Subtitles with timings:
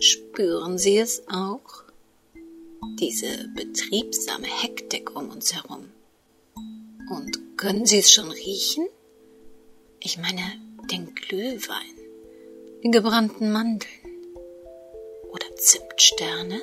[0.00, 1.82] Spüren Sie es auch?
[3.00, 5.90] Diese betriebsame Hektik um uns herum.
[7.10, 8.86] Und können Sie es schon riechen?
[9.98, 10.42] Ich meine,
[10.88, 11.96] den Glühwein,
[12.84, 13.90] den gebrannten Mandeln
[15.32, 16.60] oder Zimtsterne?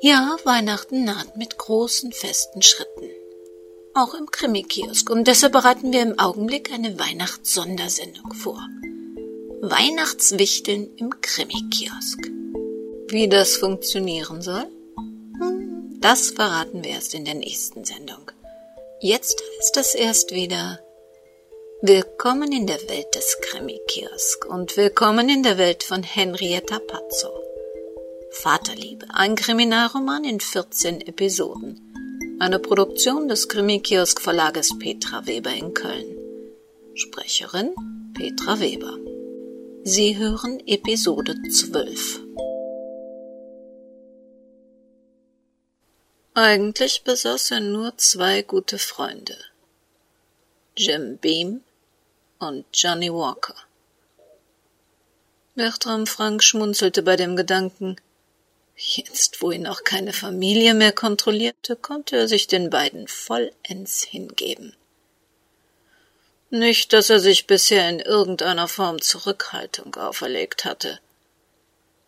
[0.00, 3.08] Ja, Weihnachten naht mit großen, festen Schritten.
[3.94, 5.10] Auch im Krimi-Kiosk.
[5.10, 8.66] Und deshalb bereiten wir im Augenblick eine Weihnachtssondersendung vor.
[9.62, 12.30] Weihnachtswichteln im Krimi-Kiosk.
[13.08, 14.66] Wie das funktionieren soll?
[14.96, 18.30] Hm, das verraten wir erst in der nächsten Sendung.
[19.02, 20.80] Jetzt ist es erst wieder
[21.82, 27.28] Willkommen in der Welt des Krimi-Kiosk und willkommen in der Welt von Henrietta Pazzo.
[28.30, 32.38] Vaterliebe, ein Kriminalroman in 14 Episoden.
[32.38, 36.16] Eine Produktion des Krimi-Kiosk Verlages Petra Weber in Köln.
[36.94, 37.74] Sprecherin
[38.14, 39.09] Petra Weber.
[39.82, 42.20] Sie hören Episode 12.
[46.34, 49.38] Eigentlich besaß er nur zwei gute Freunde.
[50.76, 51.62] Jim Beam
[52.38, 53.54] und Johnny Walker.
[55.54, 57.96] Bertram Frank schmunzelte bei dem Gedanken.
[58.76, 64.76] Jetzt, wo ihn auch keine Familie mehr kontrollierte, konnte er sich den beiden vollends hingeben.
[66.50, 71.00] Nicht, dass er sich bisher in irgendeiner Form Zurückhaltung auferlegt hatte.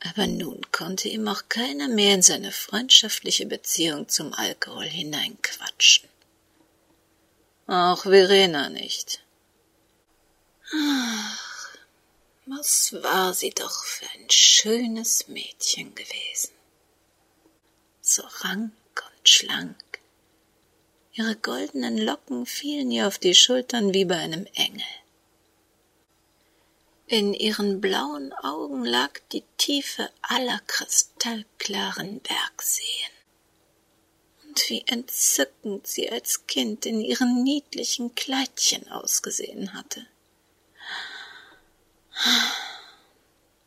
[0.00, 6.08] Aber nun konnte ihm auch keiner mehr in seine freundschaftliche Beziehung zum Alkohol hineinquatschen.
[7.68, 9.22] Auch Verena nicht.
[10.74, 11.76] Ach,
[12.46, 16.50] was war sie doch für ein schönes Mädchen gewesen.
[18.00, 19.91] So rank und schlank,
[21.14, 24.86] Ihre goldenen Locken fielen ihr auf die Schultern wie bei einem Engel.
[27.06, 33.10] In ihren blauen Augen lag die Tiefe aller kristallklaren Bergseen.
[34.44, 40.06] Und wie entzückend sie als Kind in ihren niedlichen Kleidchen ausgesehen hatte.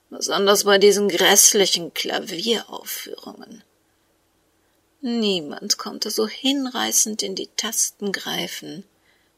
[0.10, 3.64] Besonders bei diesen grässlichen Klavieraufführungen.
[5.08, 8.84] Niemand konnte so hinreißend in die Tasten greifen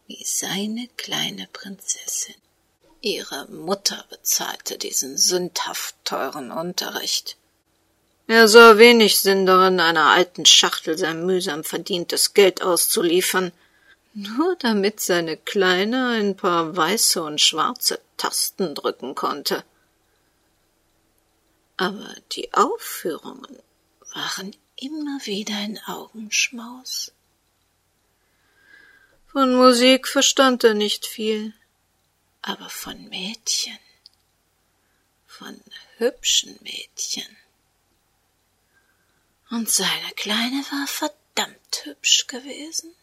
[0.08, 2.36] wie seine kleine Prinzessin.
[3.02, 7.36] Ihre Mutter bezahlte diesen sündhaft teuren Unterricht.
[8.28, 13.52] Er sah wenig Sinn darin, einer alten Schachtel sein mühsam verdientes Geld auszuliefern,
[14.14, 19.66] nur damit seine Kleine ein paar weiße und schwarze Tasten drücken konnte.
[21.76, 23.60] Aber die Aufführungen
[24.14, 27.12] waren immer wieder ein Augenschmaus.
[29.28, 31.54] Von Musik verstand er nicht viel,
[32.42, 33.78] aber von Mädchen,
[35.28, 35.60] von
[35.98, 37.38] hübschen Mädchen.
[39.50, 42.94] Und seine Kleine war verdammt hübsch gewesen.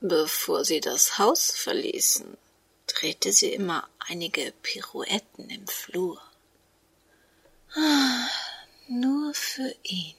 [0.00, 2.36] Bevor sie das Haus verließen,
[2.86, 6.20] drehte sie immer einige Pirouetten im Flur.
[8.86, 10.14] Nur für ihn.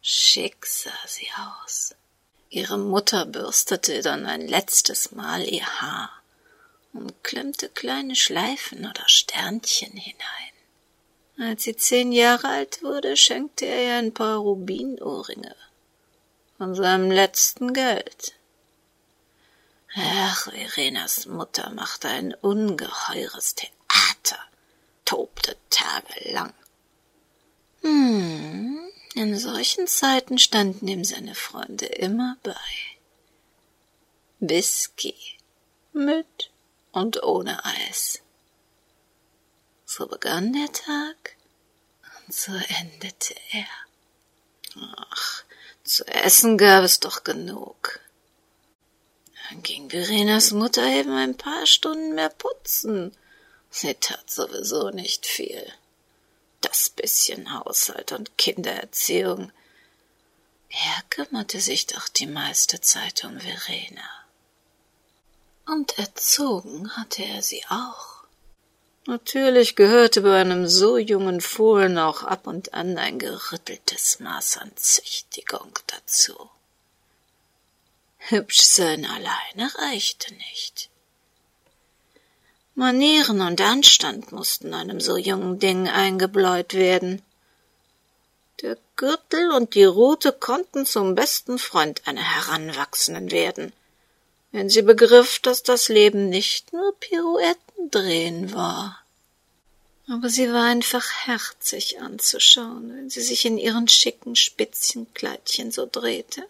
[0.00, 1.96] Schick sah sie aus.
[2.48, 6.10] Ihre Mutter bürstete dann ein letztes Mal ihr Haar
[6.92, 11.48] und klemmte kleine Schleifen oder Sternchen hinein.
[11.50, 15.56] Als sie zehn Jahre alt wurde, schenkte er ihr ein paar Rubinohrringe
[16.56, 18.34] von seinem letzten Geld.
[19.96, 24.38] Ach, Verenas Mutter machte ein ungeheures Theater,
[25.04, 26.52] tobte tagelang.
[27.82, 28.78] Hm,
[29.14, 32.54] in solchen Zeiten standen ihm seine Freunde immer bei.
[34.38, 35.14] Whisky,
[35.92, 36.50] mit
[36.92, 38.20] und ohne Eis.
[39.84, 41.36] So begann der Tag
[42.26, 43.66] und so endete er.
[44.96, 45.44] Ach,
[45.84, 48.00] zu essen gab es doch genug.
[49.48, 53.16] Dann ging Verenas Mutter eben ein paar Stunden mehr putzen.
[53.68, 55.72] Sie tat sowieso nicht viel
[56.60, 59.52] das bisschen Haushalt und Kindererziehung.
[60.68, 64.08] Er kümmerte sich doch die meiste Zeit um Verena.
[65.66, 68.24] Und erzogen hatte er sie auch.
[69.06, 74.72] Natürlich gehörte bei einem so jungen Fohlen auch ab und an ein gerütteltes Maß an
[74.76, 76.50] Züchtigung dazu.
[78.18, 80.90] Hübsch sein alleine reichte nicht.
[82.74, 87.22] Manieren und Anstand mussten einem so jungen Ding eingebläut werden.
[88.62, 93.72] Der Gürtel und die Rute konnten zum besten Freund einer Heranwachsenden werden,
[94.52, 99.00] wenn sie begriff, dass das Leben nicht nur Pirouetten drehen war.
[100.08, 106.44] Aber sie war einfach herzig anzuschauen, wenn sie sich in ihren schicken Spitzenkleidchen so drehte.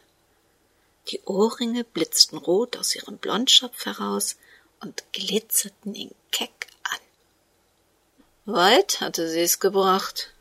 [1.09, 4.37] Die Ohrringe blitzten rot aus ihrem Blondschopf heraus
[4.81, 8.55] und glitzerten ihn keck an.
[8.55, 10.33] Weit hatte sie es gebracht.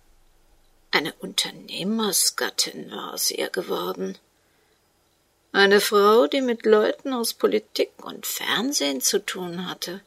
[0.92, 4.18] Eine Unternehmersgattin war aus ihr geworden.
[5.52, 10.02] Eine Frau, die mit Leuten aus Politik und Fernsehen zu tun hatte.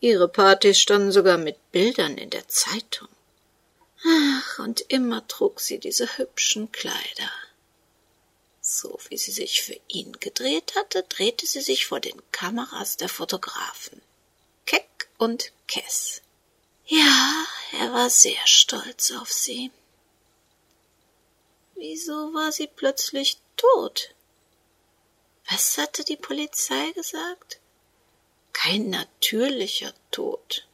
[0.00, 3.08] Ihre Partys standen sogar mit Bildern in der Zeitung.
[4.04, 7.30] Ach, und immer trug sie diese hübschen Kleider.
[8.80, 13.08] So wie sie sich für ihn gedreht hatte, drehte sie sich vor den Kameras der
[13.08, 14.00] Fotografen.
[14.66, 16.22] Keck und Kess.
[16.86, 17.46] Ja,
[17.80, 19.70] er war sehr stolz auf sie.
[21.74, 24.14] Wieso war sie plötzlich tot?
[25.48, 27.58] Was hatte die Polizei gesagt?
[28.62, 30.68] kein natürlicher Tod.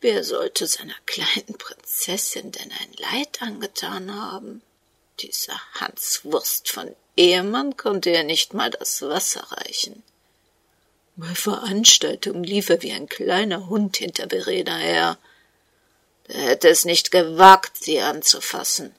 [0.00, 4.62] Wer sollte seiner kleinen Prinzessin denn ein Leid angetan haben?
[5.20, 10.02] Dieser Hanswurst von Ehemann konnte ihr nicht mal das Wasser reichen.
[11.16, 15.18] Bei Veranstaltungen lief er wie ein kleiner Hund hinter Verena her.
[16.28, 18.94] Der hätte es nicht gewagt, sie anzufassen.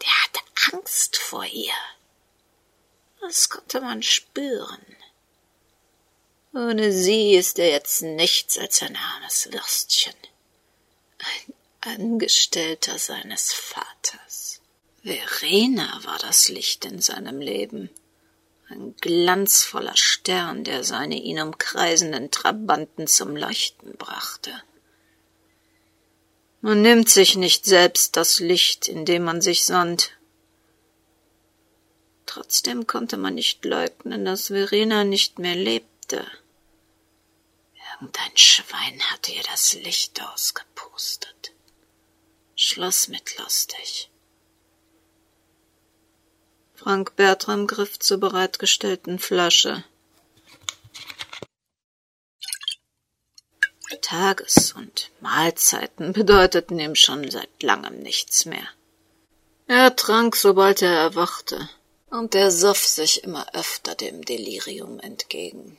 [0.00, 0.40] Der hatte
[0.72, 1.74] Angst vor ihr.
[3.20, 4.96] Das konnte man spüren.
[6.54, 10.14] Ohne sie ist er jetzt nichts als ein armes Würstchen.
[11.18, 11.54] Ein
[11.92, 14.29] Angestellter seines Vaters.
[15.02, 17.88] Verena war das Licht in seinem Leben.
[18.68, 24.52] Ein glanzvoller Stern, der seine ihn umkreisenden Trabanten zum Leuchten brachte.
[26.60, 30.12] Man nimmt sich nicht selbst das Licht, in dem man sich sonnt.
[32.26, 36.24] Trotzdem konnte man nicht leugnen, dass Verena nicht mehr lebte.
[37.94, 41.52] Irgendein Schwein hatte ihr das Licht ausgepustet.
[42.54, 44.09] Schluss mit lustig.
[46.82, 49.84] Frank Bertram griff zur bereitgestellten Flasche.
[54.00, 58.66] Tages- und Mahlzeiten bedeuteten ihm schon seit langem nichts mehr.
[59.66, 61.68] Er trank, sobald er erwachte,
[62.08, 65.76] und er soff sich immer öfter dem Delirium entgegen.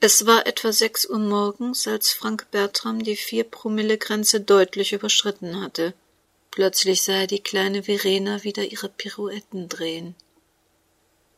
[0.00, 5.92] Es war etwa sechs Uhr morgens, als Frank Bertram die Vier-Promille-Grenze deutlich überschritten hatte.
[6.50, 10.14] Plötzlich sah er die kleine Verena wieder ihre Pirouetten drehen.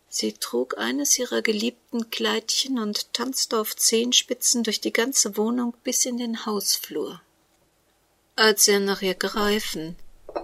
[0.09, 6.05] Sie trug eines ihrer geliebten Kleidchen und tanzte auf Zehenspitzen durch die ganze Wohnung bis
[6.05, 7.21] in den Hausflur.
[8.37, 9.97] Als er nach ihr greifen,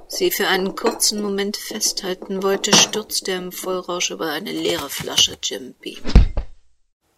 [0.08, 5.38] sie für einen kurzen Moment festhalten wollte, stürzte er im Vollrausch über eine leere Flasche
[5.42, 6.02] Jim Beam.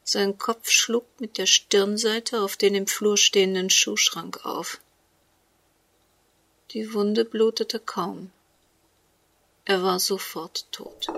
[0.04, 4.80] Sein Kopf schlug mit der Stirnseite auf den im Flur stehenden Schuhschrank auf.
[6.72, 8.30] Die Wunde blutete kaum.
[9.64, 11.08] Er war sofort tot.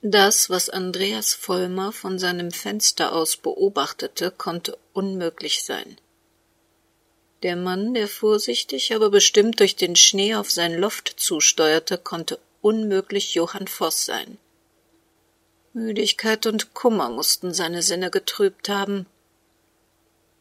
[0.00, 5.96] Das, was Andreas Vollmer von seinem Fenster aus beobachtete, konnte unmöglich sein.
[7.42, 13.34] Der Mann, der vorsichtig, aber bestimmt durch den Schnee auf sein Loft zusteuerte, konnte unmöglich
[13.34, 14.38] Johann Voss sein.
[15.72, 19.06] Müdigkeit und Kummer mussten seine Sinne getrübt haben.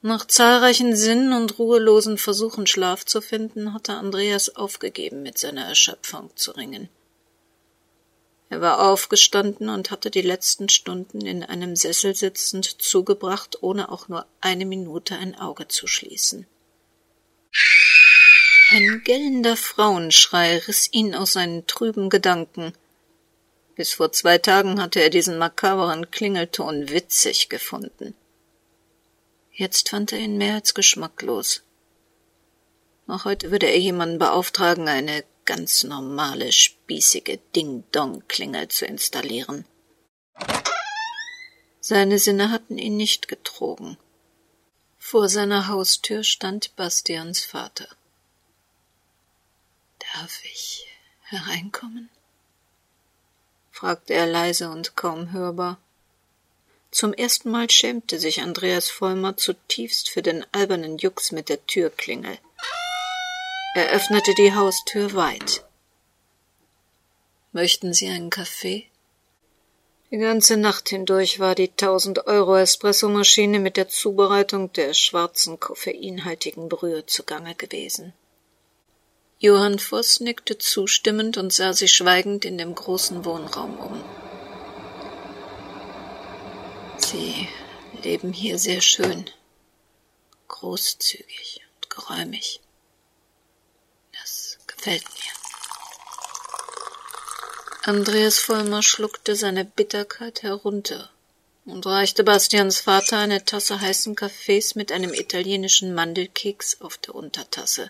[0.04, 6.30] Nach zahlreichen Sinnen und ruhelosen Versuchen Schlaf zu finden, hatte Andreas aufgegeben, mit seiner Erschöpfung
[6.36, 6.90] zu ringen.
[8.50, 14.08] Er war aufgestanden und hatte die letzten Stunden in einem Sessel sitzend zugebracht, ohne auch
[14.08, 16.48] nur eine Minute ein Auge zu schließen.
[18.70, 22.74] Ein gellender Frauenschrei riss ihn aus seinen trüben Gedanken.
[23.76, 28.14] Bis vor zwei Tagen hatte er diesen makaberen Klingelton witzig gefunden.
[29.60, 31.64] Jetzt fand er ihn mehr als geschmacklos.
[33.08, 39.66] Auch heute würde er jemanden beauftragen, eine ganz normale, spießige Ding-Dong-Klingel zu installieren.
[41.80, 43.98] Seine Sinne hatten ihn nicht getrogen.
[45.00, 47.88] Vor seiner Haustür stand Bastians Vater.
[50.14, 50.86] Darf ich
[51.22, 52.12] hereinkommen?
[53.72, 55.80] fragte er leise und kaum hörbar.
[56.98, 62.40] Zum ersten Mal schämte sich Andreas Vollmer zutiefst für den albernen Jux mit der Türklingel.
[63.76, 65.64] Er öffnete die Haustür weit.
[67.52, 68.88] Möchten Sie einen Kaffee?
[70.10, 76.68] Die ganze Nacht hindurch war die tausend Euro Espressomaschine mit der Zubereitung der schwarzen koffeinhaltigen
[76.68, 78.14] Brühe zugange gewesen.
[79.38, 84.27] Johann Voss nickte zustimmend und sah sich schweigend in dem großen Wohnraum um.
[87.10, 87.48] Sie
[88.04, 89.30] leben hier sehr schön,
[90.50, 92.60] großzügig und geräumig.
[94.12, 95.32] Das gefällt mir.
[97.84, 101.10] Andreas Vollmer schluckte seine Bitterkeit herunter
[101.64, 107.90] und reichte Bastians Vater eine Tasse heißen Kaffees mit einem italienischen Mandelkeks auf der Untertasse.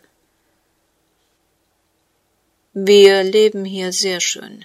[2.73, 4.63] Wir leben hier sehr schön.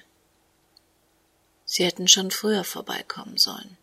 [1.65, 3.79] Sie hätten schon früher vorbeikommen sollen.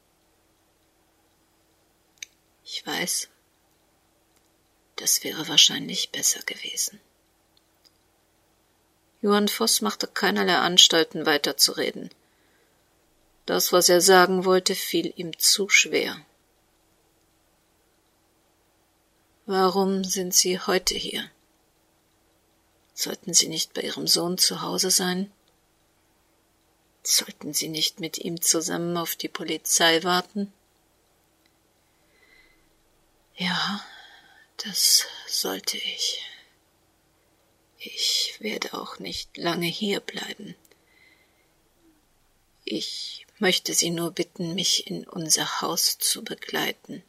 [2.71, 3.29] Ich weiß,
[4.97, 7.01] das wäre wahrscheinlich besser gewesen.
[9.23, 12.11] Johann Voss machte keinerlei Anstalten weiterzureden.
[13.47, 16.23] Das, was er sagen wollte, fiel ihm zu schwer.
[19.47, 21.27] Warum sind Sie heute hier?
[22.93, 25.31] Sollten Sie nicht bei Ihrem Sohn zu Hause sein?
[27.01, 30.53] Sollten Sie nicht mit ihm zusammen auf die Polizei warten?
[33.39, 33.81] Ja,
[34.58, 36.25] das sollte ich.
[37.77, 40.55] Ich werde auch nicht lange hier bleiben.
[42.65, 47.01] Ich möchte Sie nur bitten, mich in unser Haus zu begleiten.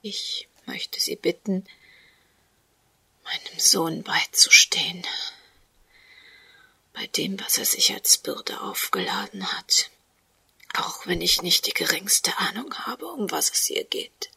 [0.00, 1.66] Ich möchte Sie bitten,
[3.22, 5.06] meinem Sohn beizustehen,
[6.94, 9.90] bei dem, was er sich als Bürde aufgeladen hat,
[10.78, 14.30] auch wenn ich nicht die geringste Ahnung habe, um was es hier geht.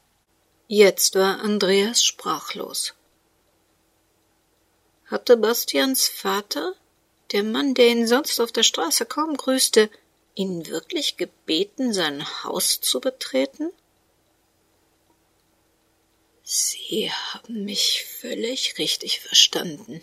[0.69, 2.93] Jetzt war Andreas sprachlos.
[5.05, 6.73] Hatte Bastians Vater,
[7.31, 9.89] der Mann, der ihn sonst auf der Straße kaum grüßte,
[10.35, 13.71] ihn wirklich gebeten, sein Haus zu betreten?
[16.43, 20.01] Sie haben mich völlig richtig verstanden.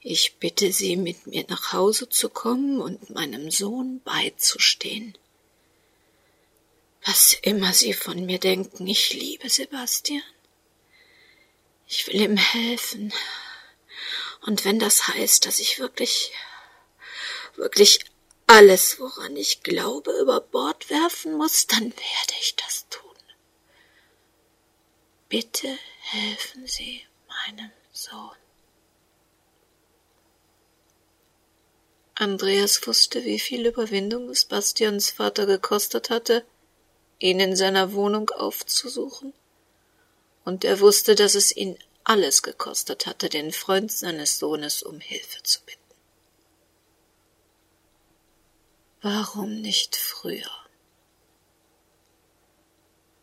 [0.00, 5.16] Ich bitte Sie, mit mir nach Hause zu kommen und meinem Sohn beizustehen.
[7.06, 10.22] Was immer Sie von mir denken, ich liebe Sebastian.
[11.86, 13.12] Ich will ihm helfen.
[14.40, 16.32] Und wenn das heißt, dass ich wirklich,
[17.56, 18.00] wirklich
[18.46, 23.16] alles, woran ich glaube, über Bord werfen muss, dann werde ich das tun.
[25.28, 28.36] Bitte helfen Sie meinem Sohn.
[32.14, 36.46] Andreas wusste, wie viel Überwindung es Bastians Vater gekostet hatte,
[37.18, 39.32] ihn in seiner Wohnung aufzusuchen,
[40.44, 45.42] und er wusste, dass es ihn alles gekostet hatte, den Freund seines Sohnes um Hilfe
[45.42, 45.80] zu bitten.
[49.00, 50.50] Warum nicht früher?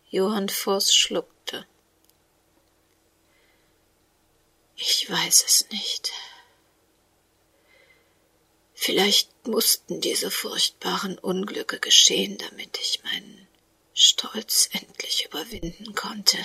[0.09, 1.65] Johann Voss schluckte.
[4.75, 6.11] Ich weiß es nicht.
[8.73, 13.40] Vielleicht mussten diese furchtbaren Unglücke geschehen, damit ich meinen
[14.01, 16.43] Stolz endlich überwinden konnte.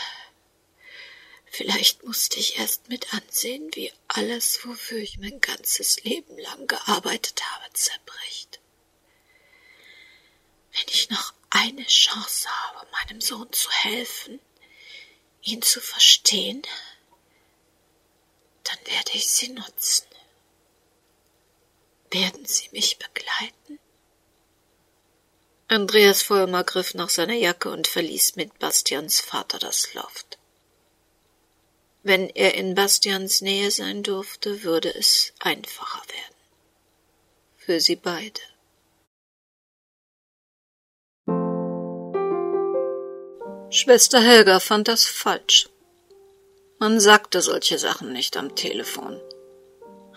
[1.46, 7.42] Vielleicht musste ich erst mit ansehen, wie alles, wofür ich mein ganzes Leben lang gearbeitet
[7.42, 8.60] habe, zerbricht.
[10.72, 14.38] Wenn ich noch eine Chance habe, meinem Sohn zu helfen,
[15.40, 16.60] ihn zu verstehen,
[18.64, 20.06] dann werde ich sie nutzen.
[22.10, 23.65] Werden Sie mich begleiten?
[25.68, 30.38] Andreas Vollmer griff nach seiner Jacke und verließ mit Bastians Vater das Loft.
[32.04, 36.36] Wenn er in Bastians Nähe sein durfte, würde es einfacher werden.
[37.56, 38.40] Für sie beide.
[43.70, 45.68] Schwester Helga fand das falsch.
[46.78, 49.20] Man sagte solche Sachen nicht am Telefon.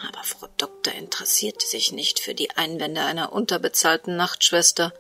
[0.07, 4.93] Aber Frau Doktor interessierte sich nicht für die Einwände einer unterbezahlten Nachtschwester.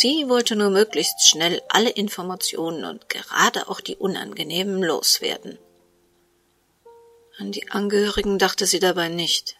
[0.00, 5.58] Sie wollte nur möglichst schnell alle Informationen und gerade auch die unangenehmen loswerden.
[7.36, 9.56] An die Angehörigen dachte sie dabei nicht.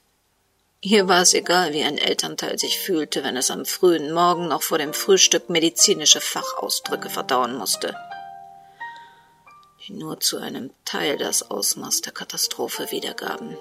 [0.81, 4.63] Ihr war es egal, wie ein Elternteil sich fühlte, wenn es am frühen Morgen noch
[4.63, 7.95] vor dem Frühstück medizinische Fachausdrücke verdauen musste,
[9.87, 13.59] die nur zu einem Teil das Ausmaß der Katastrophe wiedergaben.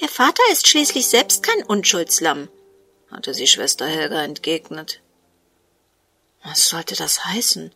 [0.00, 2.48] Der Vater ist schließlich selbst kein Unschuldslamm,
[3.14, 5.00] hatte sie Schwester Helga entgegnet.
[6.42, 7.72] Was sollte das heißen?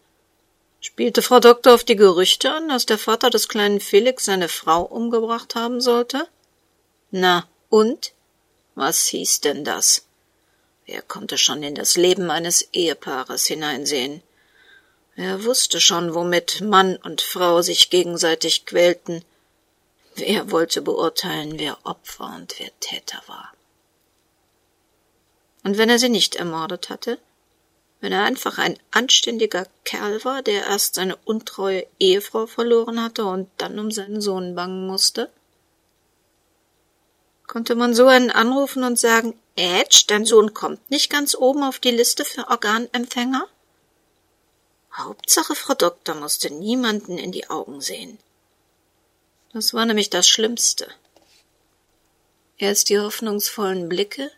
[0.80, 4.82] Spielte Frau Doktor auf die Gerüchte an, dass der Vater des kleinen Felix seine Frau
[4.82, 6.28] umgebracht haben sollte?
[7.10, 8.12] Na, und?
[8.74, 10.06] Was hieß denn das?
[10.86, 14.22] Wer konnte schon in das Leben eines Ehepaares hineinsehen?
[15.16, 19.24] Er wusste schon, womit Mann und Frau sich gegenseitig quälten.
[20.14, 23.52] Wer wollte beurteilen, wer Opfer und wer Täter war?
[25.64, 27.18] Und wenn er sie nicht ermordet hatte?
[28.00, 33.50] wenn er einfach ein anständiger Kerl war, der erst seine untreue Ehefrau verloren hatte und
[33.58, 35.30] dann um seinen Sohn bangen musste?
[37.46, 41.78] Konnte man so einen anrufen und sagen, Edge, dein Sohn kommt nicht ganz oben auf
[41.78, 43.48] die Liste für Organempfänger?
[44.92, 48.18] Hauptsache, Frau Doktor musste niemanden in die Augen sehen.
[49.52, 50.88] Das war nämlich das Schlimmste.
[52.58, 54.30] Erst die hoffnungsvollen Blicke,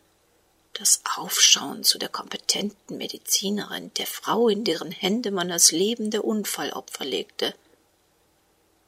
[0.72, 6.24] das Aufschauen zu der kompetenten Medizinerin, der Frau, in deren Hände man das Leben der
[6.24, 7.54] Unfallopfer legte.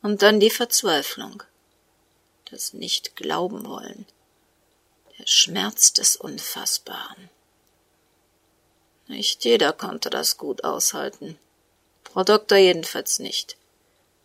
[0.02, 1.42] Und dann die Verzweiflung,
[2.50, 4.06] das Nicht-Glauben wollen,
[5.18, 7.30] der Schmerz des Unfassbaren.
[9.08, 11.38] Nicht jeder konnte das gut aushalten.
[12.04, 13.56] Frau Doktor jedenfalls nicht.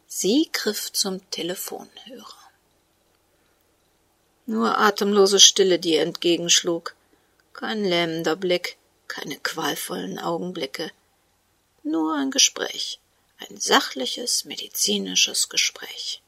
[0.08, 2.38] Sie griff zum Telefonhörer.
[4.46, 6.96] Nur atemlose Stille, die entgegenschlug.
[7.58, 10.92] Kein lähmender Blick, keine qualvollen Augenblicke.
[11.82, 13.00] Nur ein Gespräch,
[13.40, 16.22] ein sachliches, medizinisches Gespräch.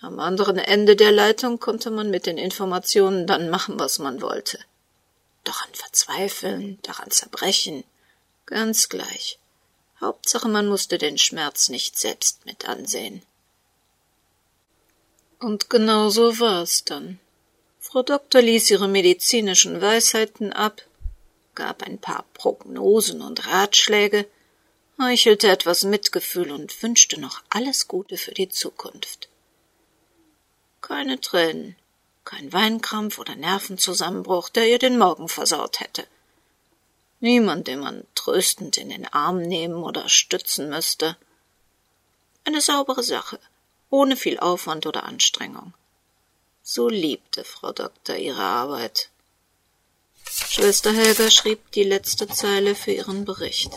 [0.00, 4.58] Am anderen Ende der Leitung konnte man mit den Informationen dann machen, was man wollte.
[5.44, 7.84] Daran verzweifeln, daran zerbrechen,
[8.46, 9.38] ganz gleich.
[10.00, 13.22] Hauptsache, man musste den Schmerz nicht selbst mit ansehen.
[15.38, 17.20] Und genau so war es dann.
[17.90, 20.80] Frau Doktor ließ ihre medizinischen Weisheiten ab,
[21.56, 24.28] gab ein paar Prognosen und Ratschläge,
[25.00, 29.28] heuchelte etwas Mitgefühl und wünschte noch alles Gute für die Zukunft.
[30.80, 31.74] Keine Tränen,
[32.24, 36.06] kein Weinkrampf oder Nervenzusammenbruch, der ihr den Morgen versaut hätte.
[37.18, 41.16] Niemand, den man tröstend in den Arm nehmen oder stützen müsste.
[42.44, 43.40] Eine saubere Sache,
[43.90, 45.74] ohne viel Aufwand oder Anstrengung.
[46.62, 49.10] So liebte Frau Doktor ihre Arbeit.
[50.24, 53.70] Schwester Helga schrieb die letzte Zeile für ihren Bericht.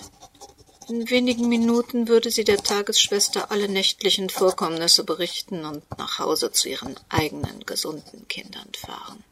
[0.89, 6.67] In wenigen Minuten würde sie der Tagesschwester alle nächtlichen Vorkommnisse berichten und nach Hause zu
[6.67, 9.23] ihren eigenen gesunden Kindern fahren.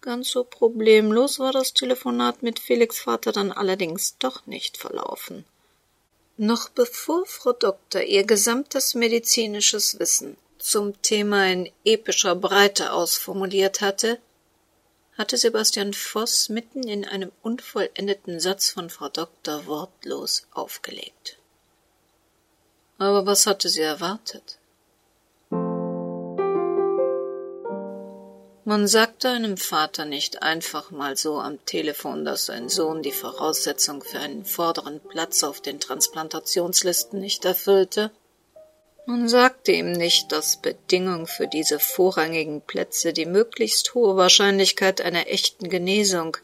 [0.00, 5.44] Ganz so problemlos war das Telefonat mit Felix Vater dann allerdings doch nicht verlaufen.
[6.36, 14.18] Noch bevor Frau Doktor ihr gesamtes medizinisches Wissen zum Thema in epischer Breite ausformuliert hatte,
[15.18, 21.36] hatte Sebastian Voss mitten in einem unvollendeten Satz von Frau Doktor wortlos aufgelegt.
[22.98, 24.58] Aber was hatte sie erwartet?
[28.70, 34.02] Man sagte einem Vater nicht einfach mal so am Telefon, dass sein Sohn die Voraussetzung
[34.02, 38.10] für einen vorderen Platz auf den Transplantationslisten nicht erfüllte,
[39.10, 45.26] man sagte ihm nicht, dass Bedingung für diese vorrangigen Plätze die möglichst hohe Wahrscheinlichkeit einer
[45.26, 46.36] echten Genesung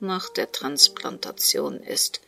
[0.00, 2.22] nach der Transplantation ist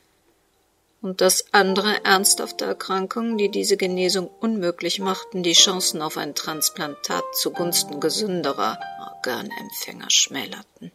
[1.00, 7.24] und dass andere ernsthafte Erkrankungen, die diese Genesung unmöglich machten, die Chancen auf ein Transplantat
[7.34, 8.78] zugunsten gesünderer
[9.14, 10.92] Organempfänger schmälerten.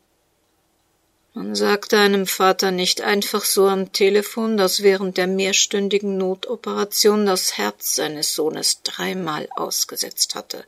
[1.37, 7.57] Man sagte einem Vater nicht einfach so am Telefon, dass während der mehrstündigen Notoperation das
[7.57, 10.65] Herz seines Sohnes dreimal ausgesetzt hatte,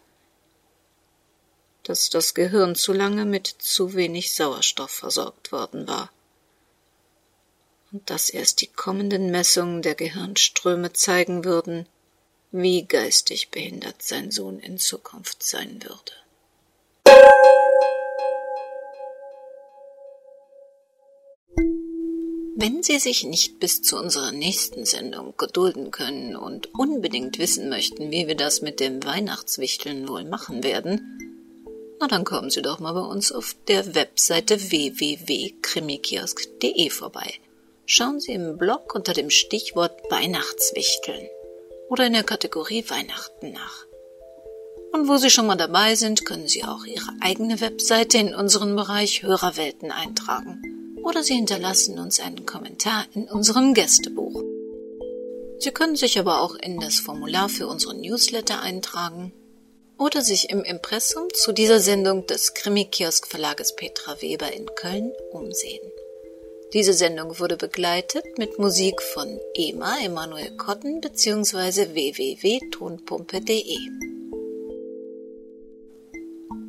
[1.83, 6.11] dass das Gehirn zu lange mit zu wenig Sauerstoff versorgt worden war
[7.93, 11.87] und dass erst die kommenden Messungen der Gehirnströme zeigen würden,
[12.51, 16.26] wie geistig behindert sein Sohn in Zukunft sein würde.
[22.59, 28.09] Wenn Sie sich nicht bis zu unserer nächsten Sendung gedulden können und unbedingt wissen möchten,
[28.09, 31.19] wie wir das mit dem Weihnachtswichteln wohl machen werden,
[31.99, 37.31] na dann kommen Sie doch mal bei uns auf der Webseite www.krimikiosk.de vorbei.
[37.85, 41.27] Schauen Sie im Blog unter dem Stichwort Weihnachtswichteln
[41.89, 43.85] oder in der Kategorie Weihnachten nach.
[44.93, 48.75] Und wo Sie schon mal dabei sind, können Sie auch Ihre eigene Webseite in unseren
[48.75, 50.66] Bereich Hörerwelten eintragen
[51.07, 54.43] oder Sie hinterlassen uns einen Kommentar in unserem Gästebuch.
[55.59, 59.31] Sie können sich aber auch in das Formular für unseren Newsletter eintragen
[59.97, 65.91] oder sich im Impressum zu dieser Sendung des Krimi-Kiosk Verlages Petra Weber in Köln umsehen.
[66.73, 71.93] Diese Sendung wurde begleitet mit Musik von EMA Emanuel Kotten bzw.
[71.93, 73.77] www.tonpumpe.de.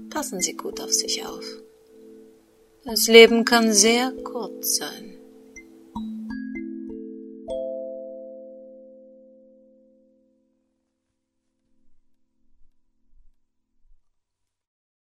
[0.09, 1.45] Passen Sie gut auf sich auf.
[2.85, 5.18] Das Leben kann sehr kurz sein.